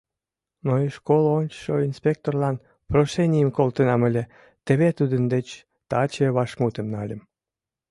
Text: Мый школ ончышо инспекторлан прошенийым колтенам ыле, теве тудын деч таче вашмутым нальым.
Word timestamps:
Мый 0.67 0.85
школ 0.97 1.23
ончышо 1.37 1.75
инспекторлан 1.89 2.55
прошенийым 2.89 3.49
колтенам 3.57 4.01
ыле, 4.09 4.23
теве 4.65 4.89
тудын 4.99 5.23
деч 5.33 5.47
таче 5.89 6.27
вашмутым 6.37 6.87
нальым. 6.95 7.21